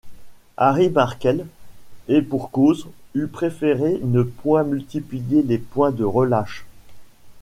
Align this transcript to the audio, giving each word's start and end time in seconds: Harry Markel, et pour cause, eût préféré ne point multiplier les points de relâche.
Harry 0.57 0.89
Markel, 0.89 1.45
et 2.07 2.23
pour 2.23 2.49
cause, 2.49 2.87
eût 3.13 3.27
préféré 3.27 3.99
ne 4.03 4.23
point 4.23 4.63
multiplier 4.63 5.43
les 5.43 5.59
points 5.59 5.91
de 5.91 6.03
relâche. 6.03 6.65